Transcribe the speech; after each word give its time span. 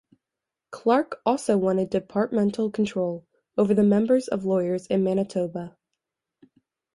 Clarke 0.71 1.21
also 1.27 1.59
wanted 1.59 1.91
departmental 1.91 2.71
control 2.71 3.27
over 3.55 3.75
the 3.75 3.83
number 3.83 4.19
of 4.31 4.45
lawyers 4.45 4.87
in 4.87 5.03
Manitoba. 5.03 5.77